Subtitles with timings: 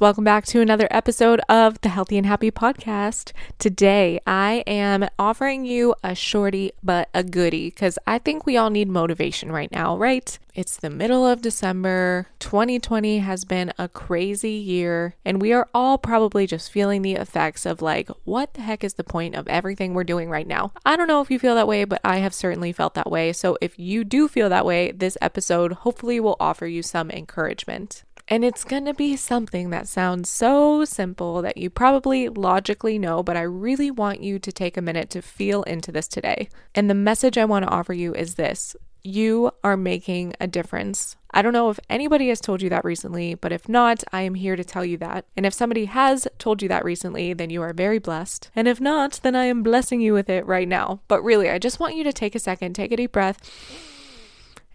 [0.00, 3.32] Welcome back to another episode of the Healthy and Happy Podcast.
[3.58, 8.70] Today, I am offering you a shorty but a goodie because I think we all
[8.70, 10.38] need motivation right now, right?
[10.54, 12.26] It's the middle of December.
[12.40, 17.64] 2020 has been a crazy year, and we are all probably just feeling the effects
[17.64, 20.72] of like, what the heck is the point of everything we're doing right now?
[20.84, 23.32] I don't know if you feel that way, but I have certainly felt that way.
[23.32, 28.02] So if you do feel that way, this episode hopefully will offer you some encouragement.
[28.30, 33.22] And it's going to be something that sounds so simple that you probably logically know,
[33.22, 36.50] but I really want you to take a minute to feel into this today.
[36.74, 41.16] And the message I want to offer you is this you are making a difference.
[41.30, 44.34] I don't know if anybody has told you that recently, but if not, I am
[44.34, 45.24] here to tell you that.
[45.36, 48.50] And if somebody has told you that recently, then you are very blessed.
[48.54, 51.00] And if not, then I am blessing you with it right now.
[51.08, 53.40] But really, I just want you to take a second, take a deep breath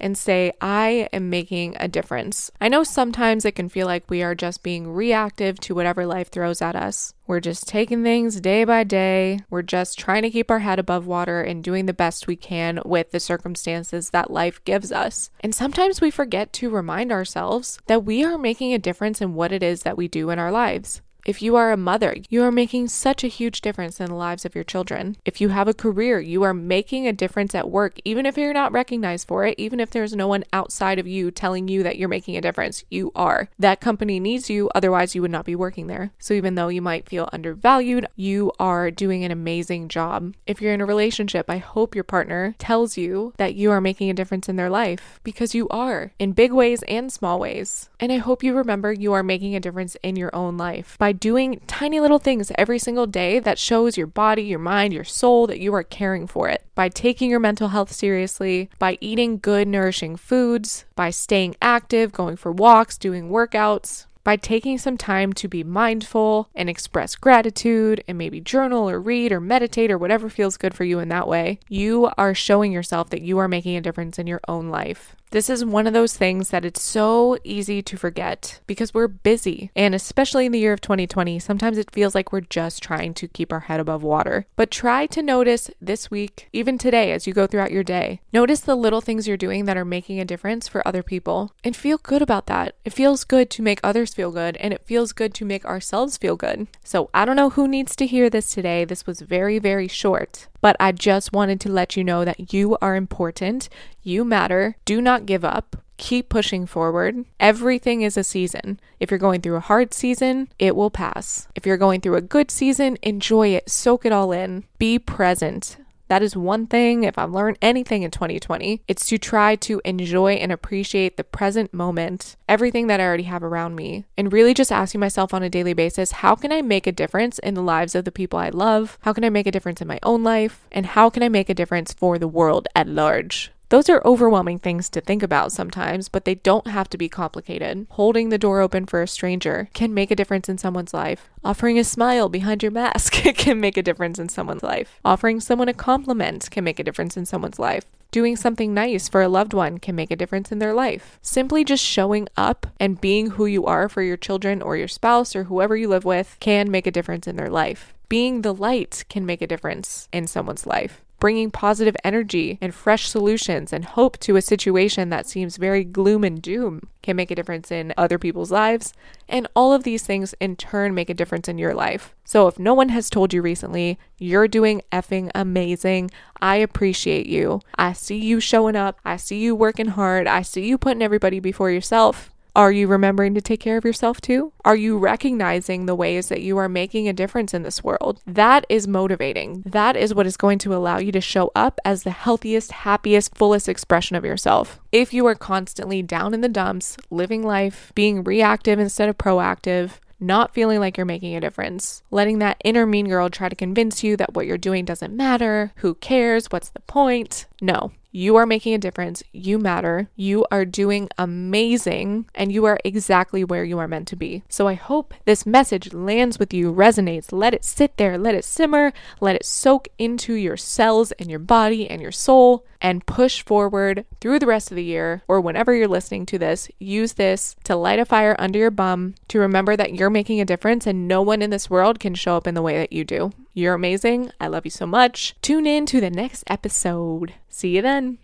[0.04, 2.52] and say, I am making a difference.
[2.60, 6.30] I know sometimes it can feel like we are just being reactive to whatever life
[6.30, 7.14] throws at us.
[7.26, 9.40] We're just taking things day by day.
[9.50, 12.82] We're just trying to keep our head above water and doing the best we can
[12.84, 15.30] with the circumstances that life gives us.
[15.40, 19.54] And sometimes we forget to remind ourselves that we are making a difference in what
[19.54, 21.02] it is that we do in our lives.
[21.26, 24.44] If you are a mother, you are making such a huge difference in the lives
[24.44, 25.16] of your children.
[25.24, 28.52] If you have a career, you are making a difference at work, even if you're
[28.52, 31.98] not recognized for it, even if there's no one outside of you telling you that
[31.98, 33.48] you're making a difference, you are.
[33.58, 36.12] That company needs you, otherwise, you would not be working there.
[36.20, 40.34] So even though you might feel undervalued, you are doing an amazing job.
[40.46, 44.10] If you're in a relationship, I hope your partner tells you that you are making
[44.10, 47.90] a difference in their life because you are in big ways and small ways.
[47.98, 51.13] And I hope you remember you are making a difference in your own life by
[51.14, 55.48] doing tiny little things every single day that shows your body, your mind, your soul
[55.48, 56.66] that you are caring for it.
[56.76, 62.36] By taking your mental health seriously, by eating good, nourishing foods, by staying active, going
[62.36, 68.18] for walks, doing workouts, by taking some time to be mindful and express gratitude and
[68.18, 71.60] maybe journal or read or meditate or whatever feels good for you in that way,
[71.68, 75.16] you are showing yourself that you are making a difference in your own life.
[75.34, 79.72] This is one of those things that it's so easy to forget because we're busy.
[79.76, 83.28] And especially in the year of 2020, sometimes it feels like we're just trying to
[83.28, 84.46] keep our head above water.
[84.56, 88.60] But try to notice this week, even today, as you go throughout your day, notice
[88.60, 91.98] the little things you're doing that are making a difference for other people and feel
[91.98, 92.76] good about that.
[92.86, 96.16] It feels good to make others feel good and it feels good to make ourselves
[96.16, 96.68] feel good.
[96.84, 98.86] So I don't know who needs to hear this today.
[98.86, 102.78] This was very, very short, but I just wanted to let you know that you
[102.82, 103.68] are important,
[104.02, 105.76] you matter, do not give up.
[105.98, 107.26] Keep pushing forward.
[107.38, 108.80] Everything is a season.
[108.98, 111.50] If you're going through a hard season, it will pass.
[111.54, 115.76] If you're going through a good season, enjoy it, soak it all in, be present.
[116.14, 120.34] That is one thing, if I've learned anything in 2020, it's to try to enjoy
[120.34, 124.72] and appreciate the present moment, everything that I already have around me, and really just
[124.72, 127.96] asking myself on a daily basis how can I make a difference in the lives
[127.96, 129.00] of the people I love?
[129.02, 130.68] How can I make a difference in my own life?
[130.72, 133.52] And how can I make a difference for the world at large?
[133.74, 137.88] Those are overwhelming things to think about sometimes, but they don't have to be complicated.
[137.90, 141.32] Holding the door open for a stranger can make a difference in someone's life.
[141.44, 145.00] Offering a smile behind your mask can make a difference in someone's life.
[145.04, 147.84] Offering someone a compliment can make a difference in someone's life.
[148.12, 151.18] Doing something nice for a loved one can make a difference in their life.
[151.24, 155.36] Simply just showing up and being who you are for your children or your spouse
[155.36, 157.96] or whoever you live with can make a difference in their life.
[158.08, 163.08] Being the light can make a difference in someone's life bringing positive energy and fresh
[163.08, 167.36] solutions and hope to a situation that seems very gloom and doom can make a
[167.36, 168.92] difference in other people's lives.
[169.30, 172.14] And all of these things in turn make a difference in your life.
[172.26, 176.12] So if no one has told you recently, you're doing effing amazing.
[176.42, 177.62] I appreciate you.
[177.78, 179.00] I see you showing up.
[179.06, 180.28] I see you working hard.
[180.28, 182.33] I see you putting everybody before yourself.
[182.56, 184.54] Are you remembering to take care of yourself too?
[184.64, 188.22] Are you recognizing the ways that you are making a difference in this world?
[188.28, 189.64] That is motivating.
[189.66, 193.36] That is what is going to allow you to show up as the healthiest, happiest,
[193.36, 194.80] fullest expression of yourself.
[194.92, 199.94] If you are constantly down in the dumps, living life, being reactive instead of proactive,
[200.20, 204.04] not feeling like you're making a difference, letting that inner mean girl try to convince
[204.04, 207.48] you that what you're doing doesn't matter, who cares, what's the point?
[207.62, 209.24] No, You are making a difference.
[209.32, 210.08] You matter.
[210.16, 214.44] You are doing amazing, and you are exactly where you are meant to be.
[214.48, 217.32] So I hope this message lands with you, resonates.
[217.32, 221.40] Let it sit there, let it simmer, let it soak into your cells and your
[221.40, 225.74] body and your soul, and push forward through the rest of the year or whenever
[225.74, 226.70] you're listening to this.
[226.78, 230.46] Use this to light a fire under your bum, to remember that you're making a
[230.46, 233.06] difference and no one in this world can show up in the way that you
[233.06, 233.32] do.
[233.54, 234.32] You're amazing.
[234.40, 235.36] I love you so much.
[235.42, 237.34] Tune in to the next episode.
[237.50, 238.18] See you then.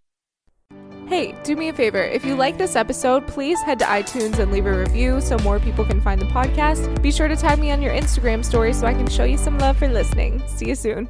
[1.08, 2.04] Hey, do me a favor.
[2.04, 5.60] If you like this episode, please head to iTunes and leave a review so more
[5.60, 7.02] people can find the podcast.
[7.02, 9.58] Be sure to tag me on your Instagram story so I can show you some
[9.58, 10.44] love for listening.
[10.48, 11.10] See you soon.